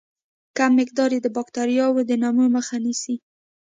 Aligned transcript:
کم 0.57 0.71
مقدار 0.79 1.09
یې 1.15 1.19
د 1.23 1.27
باکتریاوو 1.35 2.07
د 2.09 2.11
نمو 2.21 2.45
مخه 2.55 2.75
نیسي. 2.85 3.15